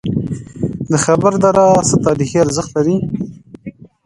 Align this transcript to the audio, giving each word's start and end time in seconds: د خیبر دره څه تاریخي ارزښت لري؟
د 0.89 0.91
خیبر 1.03 1.33
دره 1.43 1.65
څه 1.89 1.95
تاریخي 2.05 2.37
ارزښت 2.41 2.69
لري؟ 2.77 2.95